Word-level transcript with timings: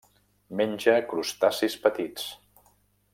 Menja 0.61 0.95
crustacis 1.11 1.77
petits. 1.87 2.29